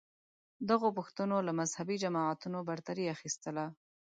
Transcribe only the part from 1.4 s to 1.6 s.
له